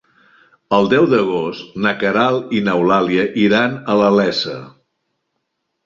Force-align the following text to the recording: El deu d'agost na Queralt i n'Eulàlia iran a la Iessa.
El 0.77 0.89
deu 0.93 1.05
d'agost 1.11 1.77
na 1.87 1.93
Queralt 2.05 2.57
i 2.57 2.63
n'Eulàlia 2.71 3.29
iran 3.45 3.79
a 3.97 4.01
la 4.05 4.13
Iessa. 4.21 4.61